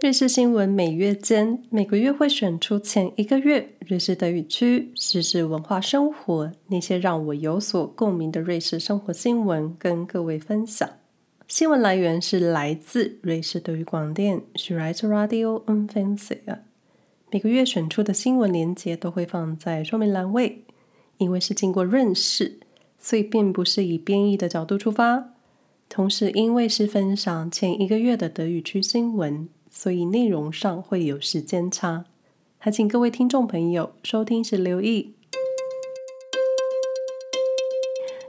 [0.00, 10.88] 瑞士新闻每月间，每个月会选出前一个月瑞士德语区时事文化生活那些让我有所共鸣的瑞士生活新闻，跟各位分享。
[11.48, 16.58] 新闻来源是来自瑞士德语广电 Schweizer Radio u n f e n s i e。
[17.30, 20.64] 每个月选出的新闻连接都会放在说明栏位，
[21.18, 22.58] 因为是经过润饰，
[22.98, 25.34] 所以并不是以编译的角度出发。
[25.90, 29.46] 同时，因为是分享前一个月的德语区新闻。
[29.70, 32.04] 所以内容上会有时间差，
[32.58, 35.14] 还请各位听众朋友收听时留意。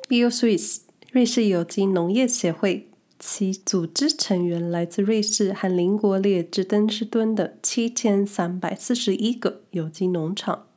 [0.08, 0.81] BioSwiss
[1.12, 10.67] 瑞士有机农业协会，其组织成员来自瑞士和邻国列支敦士敦的七千三百四十一个有机农场。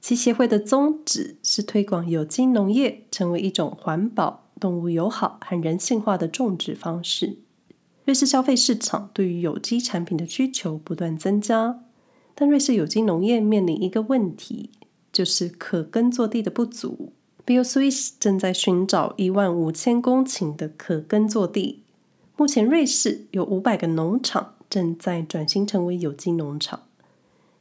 [0.00, 7.38] 其协会的宗旨是推广有机农业，成为一种环保、动物友好和人性化的种植方式。
[8.06, 11.80] 瑞士消费市场对于有机产品的需求不断增加，
[12.36, 14.70] 但瑞士有机农业面临一个问题，
[15.12, 17.12] 就是可耕作地的不足。
[17.44, 21.82] BioSwiss 正在寻找一万五千公顷的可耕作地。
[22.36, 26.82] 目前，瑞士有五百个农场正在转型成为有机农场。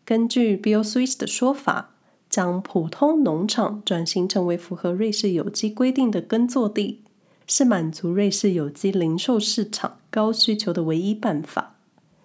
[0.03, 1.95] 根据 BioSwiss 的说法，
[2.29, 7.01] 将普通农场转型成为符合瑞士有机规定的耕作地。
[7.47, 11.75] 是满足瑞士有机零售市场高需求的唯一办法。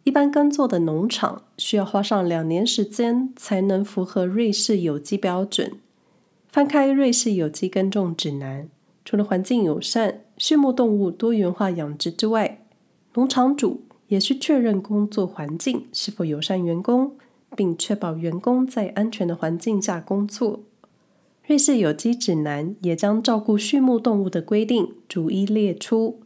[0.05, 5.79] 一般耕作的农场需要花上两年时间才能符合瑞士有机标准。
[6.49, 8.69] 翻开瑞士有机耕种指南，
[9.05, 12.65] 除了环境友善、畜牧动物多元化养殖之外，
[13.15, 17.13] 农场主也需确认工作环境是否友善员工，
[17.55, 20.61] 并确保员工在安全的环境下工作。
[21.51, 26.21] 瑞士有机指南也将照顾畜牧动物的规定逐一列出。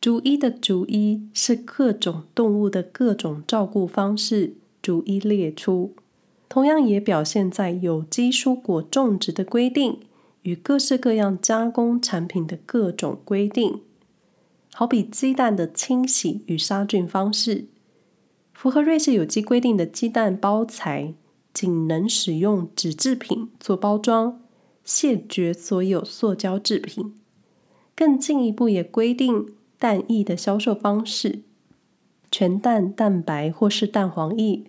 [0.00, 5.96] 逐一的逐一是各种动物的各种照顾方式逐一列出，
[6.48, 9.98] 同样也表现在有机蔬果种植的规定
[10.42, 13.80] 与各式各样加工产品的各种规定。
[14.72, 17.64] 好比鸡蛋的清洗与杀菌方式，
[18.52, 21.12] 符合瑞士有机规定的鸡蛋包材
[21.52, 24.42] 仅能使用纸制品做包装。
[24.84, 27.14] 谢绝所有塑胶制品。
[27.96, 31.40] 更进一步也规定蛋液的销售方式：
[32.30, 34.64] 全蛋、蛋白或是蛋黄液、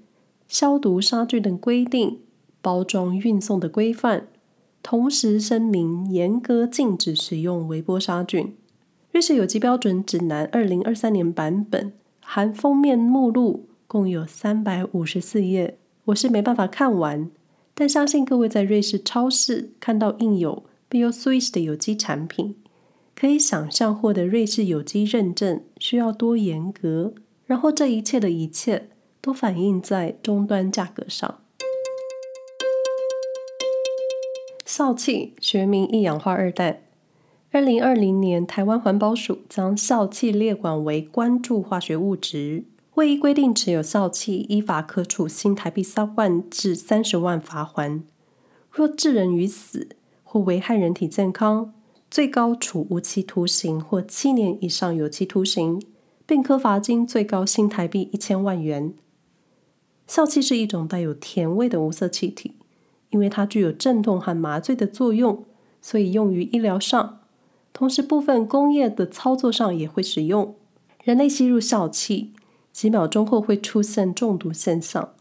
[0.47, 2.19] 消毒杀菌的规定、
[2.61, 4.27] 包装运送的规范。
[4.83, 8.55] 同时声明严格禁止使用微波杀菌。
[9.11, 17.31] 瑞士有机标准指南二零二三年版本含封面目录，共有三百五十四页，我是没办法看完。
[17.77, 22.55] 但相信各位在瑞士超市看到印有 BioSwiss 的有机产品，
[23.13, 27.13] 可以想象获得瑞士有机认证需要多严格。
[27.45, 28.87] 然后这一切的一切
[29.19, 31.41] 都反映在终端价格上。
[34.65, 36.81] 笑气学名一氧化二氮，
[37.51, 42.63] 二零二零年台湾环保署将笑气列管为关注化学物质。
[42.95, 48.03] 会议规定持有笑气，依法可处新台币三万至三十万罚锾；
[48.71, 49.89] 若致人于死
[50.23, 51.73] 或危害人体健康，
[52.09, 55.81] 最高处无期徒刑或七年以上有期徒刑，
[56.25, 58.93] 并科罚金最高新台币一千万元。
[60.07, 62.53] 笑气是一种带有甜味的无色气体，
[63.09, 65.43] 因为它具有镇痛和麻醉的作用，
[65.81, 67.19] 所以用于医疗上，
[67.73, 70.55] 同时部分工业的操作上也会使用。
[71.03, 72.31] 人类吸入笑气。
[72.75, 75.13] 几秒钟后会出现中毒现象，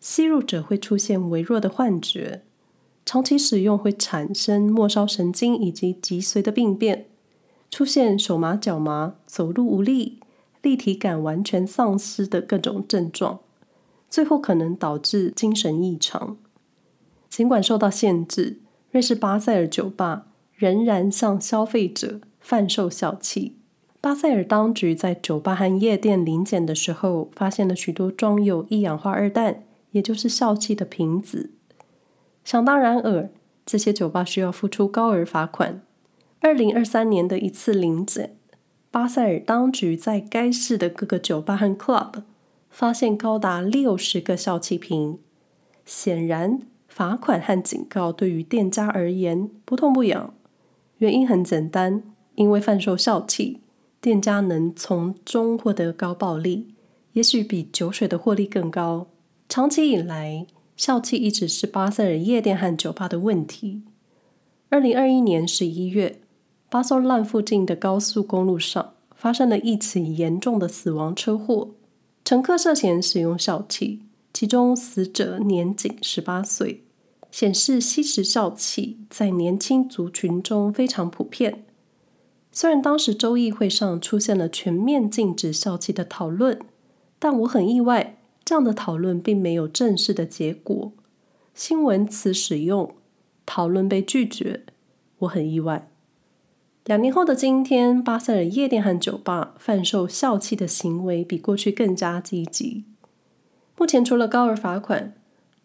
[0.00, 2.42] 吸入者会出现微弱的幻觉，
[3.04, 7.04] 长期使用会产生末梢神经以及脊髓的病变，
[7.70, 10.20] 出现手麻、脚麻、走路无力、
[10.62, 13.40] 立体感完全丧失的各种症状，
[14.08, 16.38] 最后可能导致精神异常。
[17.28, 23.58] 尽管受到限制，瑞士巴塞尔酒吧仍然向消费者贩售笑气。
[24.02, 29.62] 巴塞尔当局在酒吧和夜店临检的时候，发现了许多装有一氧化二氮，
[29.92, 31.52] 也就是笑气的瓶子。
[32.44, 33.30] 想当然尔，
[33.64, 35.80] 这些酒吧需要付出高额罚款。
[36.40, 38.34] 二零二三年的一次临检，
[38.90, 42.24] 巴塞尔当局在该市的各个酒吧和 club
[42.68, 45.20] 发现高达六十个笑气瓶。
[45.86, 46.58] 显然，
[46.88, 50.34] 罚款和警告对于店家而言不痛不痒。
[50.98, 52.02] 原因很简单，
[52.34, 53.61] 因为贩售笑气。
[54.02, 56.74] 店家能从中获得高暴利，
[57.12, 59.06] 也许比酒水的获利更高。
[59.48, 60.44] 长期以来，
[60.76, 63.82] 笑气一直是巴塞尔夜店和酒吧的问题。
[64.70, 66.20] 二零二一年十一月，
[66.68, 71.70] 巴塞兰附近的高速公路上发生了一起严重的死亡车祸。
[72.24, 74.00] 乘客涉嫌使用笑气，
[74.34, 76.82] 其中死者年仅十八岁，
[77.30, 81.64] 显示吸食笑气在年轻族群中非常普遍。
[82.54, 86.60] 虽然当时州议会上出现了全面禁止笑气的讨论，
[87.18, 90.92] 但我很意外，这样的讨论并没有正式的结果。
[91.54, 92.94] 新闻词使用，
[93.46, 94.64] 讨论被拒绝，
[95.20, 95.88] 我很意外。
[96.84, 102.84] 两年后的今天，巴塞尔夜店和酒吧贩售笑气的行为比过去更加积极。
[103.78, 105.14] 目前除了高额罚款，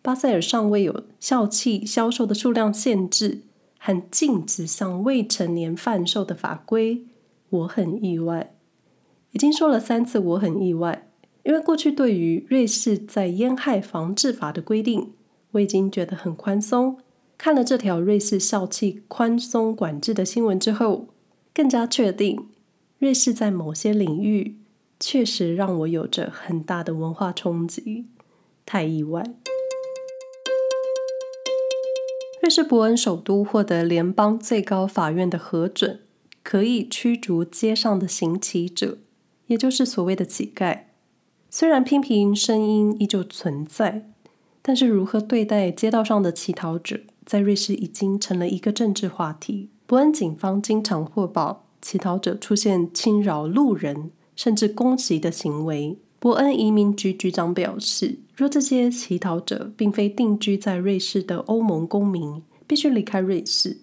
[0.01, 3.41] 巴塞尔尚未有笑气销售的数量限制
[3.87, 7.05] 和禁止向未成年贩售的法规。
[7.49, 8.53] 我很意外，
[9.31, 11.07] 已经说了三次我很意外，
[11.43, 15.13] 因为过去对于瑞士在烟害防治法的规定，
[15.51, 16.97] 我已经觉得很宽松。
[17.37, 21.07] 看了这条瑞士笑气宽松管制的新闻之后，
[21.53, 22.49] 更加确定
[22.99, 24.57] 瑞士在某些领域
[24.99, 28.07] 确实让我有着很大的文化冲击，
[28.65, 29.23] 太意外。
[32.41, 36.01] 瑞士伯恩首都获得联邦最高法院的核准，
[36.43, 38.99] 可以驱逐街上的行乞者，
[39.47, 40.81] 也就是所谓的乞丐。
[41.49, 44.09] 虽然批评声音依旧存在，
[44.61, 47.01] 但是如何对待街道上的乞讨者？
[47.25, 49.69] 在瑞士已经成了一个政治话题。
[49.85, 55.97] 伯恩警方经常获报乞讨者出现侵扰路人甚至攻击的行为。
[56.19, 63.77] 伯恩移民局局长表示，若这些乞讨者并非定居在瑞士的欧盟公民，必须离开瑞士。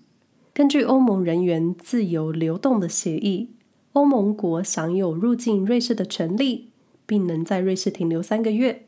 [0.52, 3.50] 根据欧盟人员自由流动的协议，
[3.92, 6.70] 欧盟国享有入境瑞士的权利，
[7.06, 8.86] 并能在瑞士停留三个月。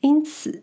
[0.00, 0.62] 因此，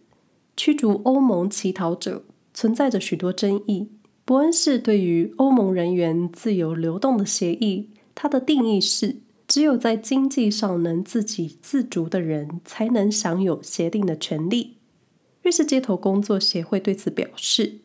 [0.56, 2.24] 驱逐欧盟乞讨者。
[2.58, 3.90] 存在着许多争议。
[4.24, 9.18] 伯恩市对于欧盟人员自由流动的协议，它的定义是：
[9.56, 14.76] 只有在经济上能自给自足的人，才能享有协定的权利。
[15.44, 17.78] 瑞士街头工作协会对此表示，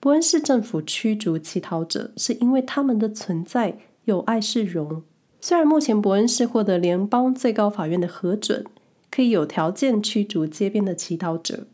[0.00, 3.76] 伯恩市政府驱逐乞讨者，是因为他们的存在
[4.06, 5.02] 有碍市容。
[5.38, 8.64] 虽然目前伯恩市获得联邦最高法院的核准，
[9.10, 11.66] 可以有条件驱逐街边的乞讨者，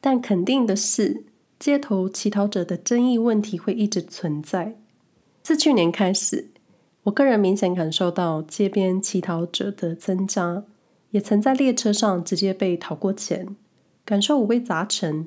[0.00, 1.24] 但肯定的是。
[1.58, 4.78] 街头乞讨者的争议问题会一直存在。
[5.42, 6.51] 自去年开始，
[7.04, 10.62] 我个人明显感受到街边乞讨者的增加，
[11.10, 13.56] 也曾在列车上直接被讨过钱，
[14.04, 15.26] 感受五味杂陈。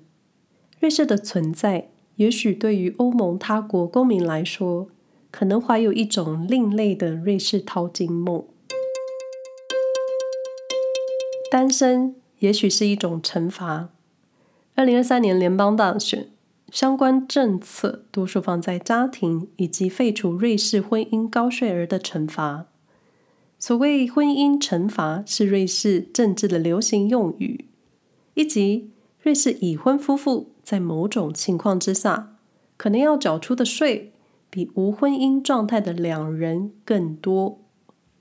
[0.80, 4.88] 瑞士的存在，也许对于欧盟他国公民来说，
[5.30, 8.46] 可能怀有一种另类的瑞士淘金梦。
[11.52, 13.90] 单身也许是一种惩罚。
[14.76, 16.30] 二零二三年联邦大选
[16.76, 22.66] 相关政策多数放在家庭以及废除瑞士婚姻高税额的惩罚。
[23.58, 27.70] 所谓婚姻惩罚是瑞士政治的流行用语，
[28.34, 28.92] 以及
[29.22, 32.36] 瑞士已婚夫妇在某种情况之下
[32.76, 34.12] 可能要缴出的税
[34.50, 37.62] 比无婚姻状态的两人更多。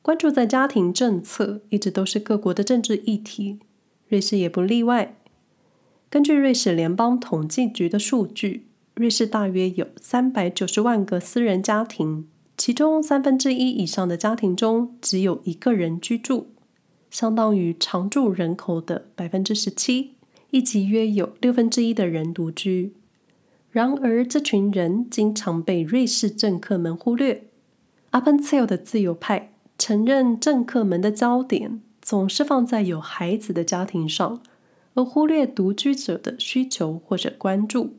[0.00, 3.58] 关注在家庭政策一直都是各国的政治议题，
[4.06, 5.16] 瑞士也不例外。
[6.14, 16.46] 根据瑞士联邦统计局的数据，瑞士大约有三百九十万个私人家庭，其中三分之一以上的家庭中只有一个人居住，
[17.10, 20.12] 相当于常住人口的百分之十七，
[20.50, 22.92] 以及约有六分之一的人独居。
[23.72, 27.42] 然而，这群人经常被瑞士政客们忽略。
[28.12, 34.40] Appenzell 的自由派承认，政客们的焦点总是放在有孩子的家庭上。
[34.94, 37.94] 而忽略独居者的需求或者关注，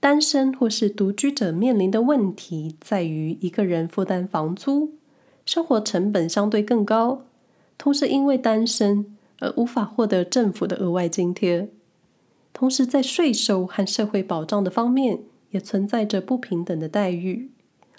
[0.00, 4.94] 单身或是独居者面临的问题在于一个人负担房租，
[5.44, 7.26] 生活成本相对更高，
[7.76, 11.68] 同时因为单身而无法获得政府的额外津贴，
[12.52, 17.50] 同时在税收和社会保障的方面也存在着不平等的待遇，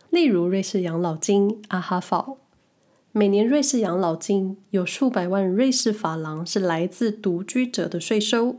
[0.10, 2.36] 例如瑞士养老金阿哈法。
[3.18, 8.58] 每年瑞士养老金有数百万瑞士法郎是来自独居者的税收，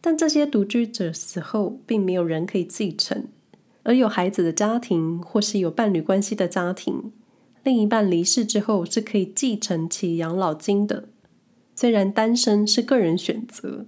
[0.00, 3.28] 但这些独居者死后并没有人可以继承，
[3.82, 7.12] 而有孩子的家庭或是有伴侣关系的家庭，
[7.62, 11.10] 另一半离世之后是可以继承其养老金的。
[11.76, 13.84] 虽然单身是个人选择，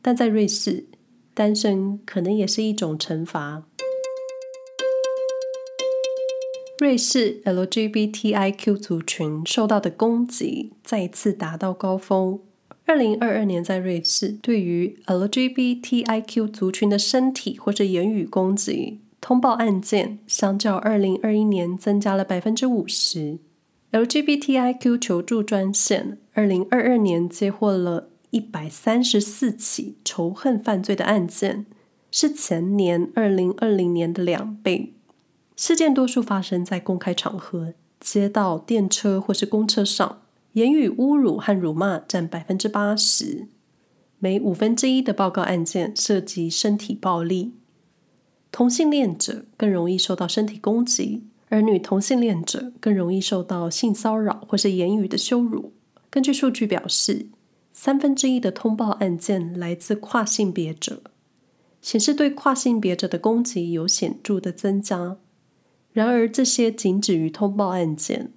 [0.00, 0.86] 但在瑞士，
[1.34, 3.64] 单身可能也是一种惩罚。
[6.78, 12.40] 瑞士 LGBTIQ 族群受到的攻击再次达到高峰。
[12.84, 23.38] 二零二二年，在瑞士，对于 LGBTIQ 族群的身体或者言语攻击通报案件，相较二零二一年增加了百分之五十。
[23.92, 31.66] LGBTIQ 求助专线，二零二二年接获了一百三十四起仇恨犯罪的案件，
[32.10, 34.94] 是前年二零二零年的两倍。
[35.56, 43.48] 事件多数发生在公开场合，街道、电车或是公车上，言语侮辱和辱骂占百分之八十。
[44.18, 47.54] 每五分之一的报告案件涉及身体暴力。
[48.50, 51.24] 同性恋者更容易受到身体攻击。
[51.50, 55.72] 而女同性恋者更容易受到性骚扰或是言语的羞辱。
[56.10, 57.26] 根据数据表示，
[57.72, 61.02] 三分之一的通报案件来自跨性别者，
[61.80, 65.18] 显示对跨性别者的攻击有显著的增加。
[65.94, 68.32] 然而，这些仅止于通报案件。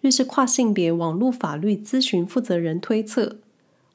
[0.00, 3.38] 瑞士跨性别网络法律咨询负责人推测，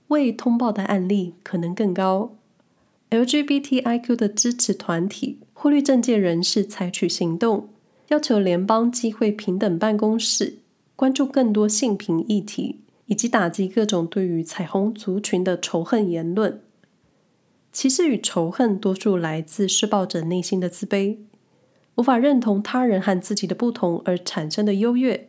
[0.09, 2.35] 未通报的案例可能更高。
[3.09, 7.69] LGBTIQ 的支持团体呼吁政界人士采取行动。
[8.09, 10.57] 要求联邦机会平等办公室
[10.97, 16.59] 关注更多性平议题，以及打击各种对于彩虹族群的仇恨言论。
[17.71, 21.19] 歧视与仇恨多数来自施暴者内心的自卑，
[22.01, 25.27] 无法认同他人和自己的不同而产生的优越。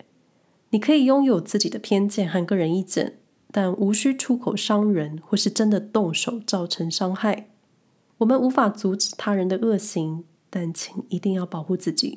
[0.71, 3.19] 你可以拥有自己的偏见和个人意见，
[3.51, 7.51] 但无需出口伤人或是真的动手造成伤害。
[8.17, 12.17] 我们无法阻止他人的恶行，但请一定要保护自己。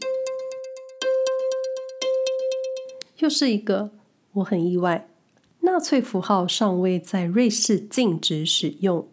[3.17, 3.91] 又是一个，
[4.35, 5.09] 我很意外，
[5.63, 9.05] 纳粹符号尚未在瑞士禁止使用。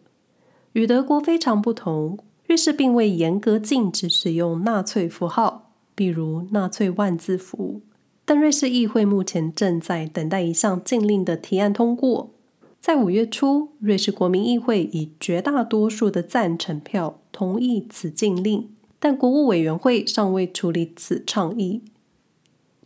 [0.74, 2.20] 与德国非常不同，
[2.52, 7.80] 瑞士并未严格禁止使用纳粹符号，比如纳粹万字符。
[8.26, 12.34] 但瑞士议会目前正在等待一项禁令的提案通过。
[12.78, 18.68] 在五月初，瑞士国民议会以绝大多数的赞成票同意此禁令，
[18.98, 21.80] 但国务委员会尚未处理此倡议。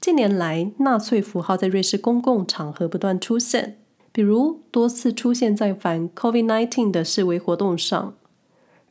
[0.01, 3.79] 近年来，纳粹符号在瑞士公共场合不断出现，
[4.13, 8.15] 比如多次出现在反 COVID-19 的示威活动上。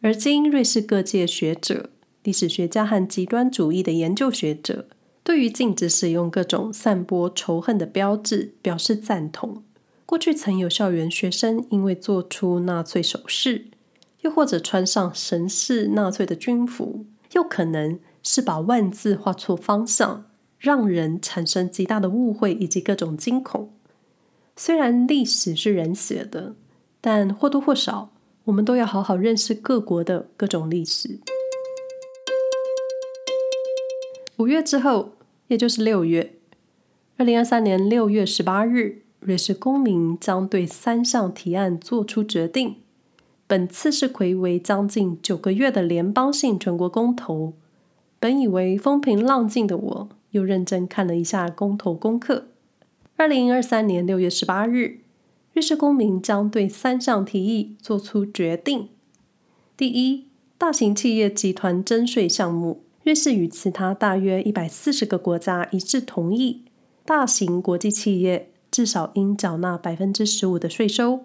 [0.05, 1.89] 而今，瑞士各界学者、
[2.21, 4.85] 历史学家和极端主义的研究学者，
[5.23, 9.63] 对于禁止使用各种散播仇恨的标志表示赞同。
[10.05, 13.65] 过去曾有校园学生因为做出纳粹手势，
[14.21, 20.25] 又或者穿上神似纳粹的军服，又可能是把万字画错方向。
[20.59, 23.73] 让人产生极大的误会以及各种惊恐。
[24.55, 26.55] 虽然历史是人写的，
[27.01, 28.11] 但或多或少，
[28.45, 31.19] 我们都要好好认识各国的各种历史。
[34.37, 35.13] 五月之后，
[35.47, 36.33] 也就是六月，
[37.17, 42.75] 二零二三年六月十八日，瑞士公民将对三项提案做出决定。
[43.47, 47.53] 本次是睽违将近九个月的联邦性全国公投。
[48.19, 52.45] 本以为风平浪静的我，又认真看了一下公投功课。
[53.17, 54.99] 二零二三年六月十八日，
[55.55, 58.89] 瑞士公民将对三项提议做出决定。
[59.77, 66.65] 第一，大型企业集团征税项目，瑞士与其他大约一百四十个国家一致同意，
[67.05, 71.21] 大型国际企业至少应缴纳百分之十五的税收。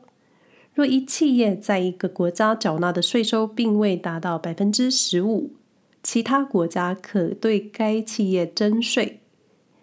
[0.73, 5.51] 若一企业在一个国家缴纳的税收并未达到百分之十五，
[6.05, 9.19] 其他国家可对该企业征税。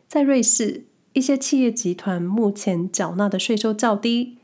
[0.08, 4.37] 在瑞士，一些企业集团目前缴纳的税收较低，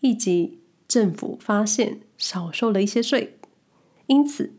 [0.00, 3.38] 以及政府发现少收了一些税，
[4.06, 4.52] 因此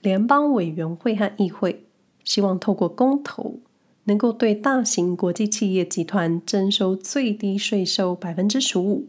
[0.00, 1.86] 联邦委员会和议会
[2.24, 3.60] 希望透过公投，
[4.04, 9.08] 能够对大型国际企业集团征收最低税收百分之十五，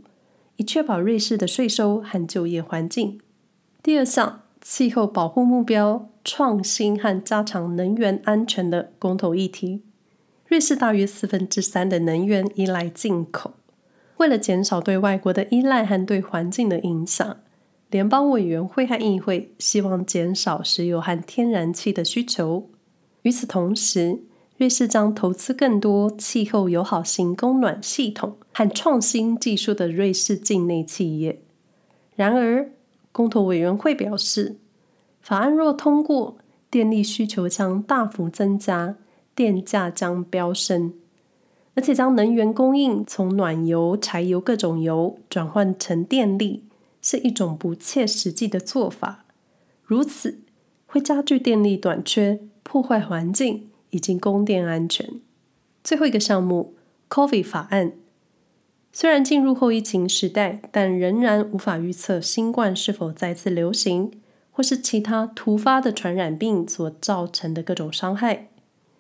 [0.58, 3.20] 以确保瑞士的税收和就业环境。
[3.82, 6.10] 第二项，气候保护目标。
[6.28, 9.84] 创新和加强能源安全的公投议题。
[10.48, 13.54] 瑞士大约四分之三的能源依赖进口，
[14.18, 17.38] 为了减少对外国的依赖和对环境的影响，
[17.90, 22.70] 联邦委员会和议会希望减少石油和天然气的需求。
[23.24, 24.22] 与此同时，
[24.58, 31.42] 瑞士将投资更多气候友好型供暖系统和创新技术的瑞士境内企业。
[32.16, 32.70] 然而，
[33.12, 34.56] 公投委员会表示，
[35.20, 36.38] 法案若通过，
[36.70, 38.96] 电力需求将大幅增加，
[39.36, 40.94] 电价将飙升，
[41.76, 46.64] 而且将能源供应从暖油、柴油各种油转换成电力，
[47.02, 49.26] 是一种不切实际的做法。
[49.84, 50.40] 如此
[50.88, 55.20] 会加剧电力短缺，破坏环境以及供电安全。
[55.84, 56.74] 最后一个项目
[57.10, 57.94] ，COVID 法案，
[58.92, 64.12] 虽然进入后疫情时代，但仍然无法预测新冠是否再次流行。
[64.58, 68.48] 或是其他突发的传染病所造成的各种伤害，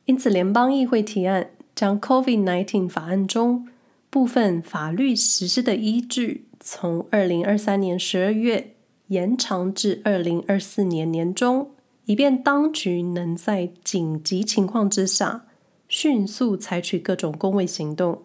[0.04, 3.68] 因此联邦议会提案将 COVID-19 法案中
[4.10, 8.76] 部分法律实施的依据，从二零二三年十二月
[9.08, 11.72] 延长至二零二四年年中，
[12.06, 15.46] 以便当局能在紧急情况之下
[15.90, 18.24] 迅速采取各种公卫行动，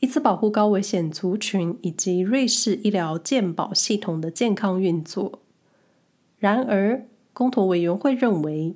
[0.00, 5.40] 以此保护高危险族群以及瑞士医疗健保系统的健康运作。
[6.38, 8.74] 然而，公投委员会认为，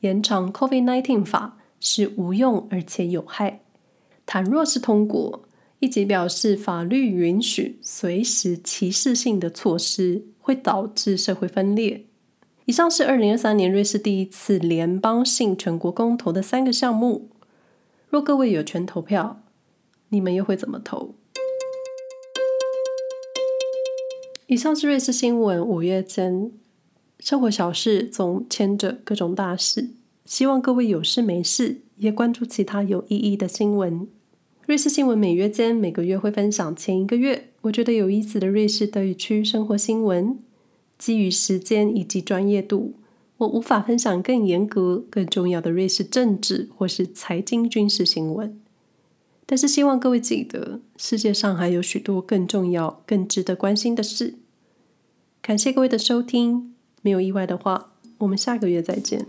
[0.00, 3.60] 延长 COVID-19 法是无用而且有害。
[4.26, 5.44] 倘若是通过，
[5.80, 12.04] 一级表示法律允许随时歧视性的措施，会导致社会分裂。
[12.66, 17.30] 以上是二零二三年瑞士第一次联邦性全国公投的三个项目。
[18.10, 19.42] 若各位有权投票，
[20.10, 21.14] 你们又会怎么投？
[24.46, 26.50] 以上是瑞士新闻五月间。
[27.20, 29.90] 生活小事总牵着各种大事，
[30.28, 34.06] 希望各位有事没事也关注其他有意义的新闻。
[34.66, 40.38] 瑞士新闻每月间每个月会分享前一个月我觉得有意思的瑞士德语区生活新闻。
[40.98, 42.92] 基于时间以及专业度，
[43.38, 48.60] 我无法分享更严格、更重要的瑞士政治或是财经军事新闻。
[49.46, 54.34] 但是希望各位记得，世界上还有许多更重要、更值得关心的事。
[55.40, 56.74] 感谢各位的收听。
[57.00, 59.24] 没有意外的话，我们下个月再见。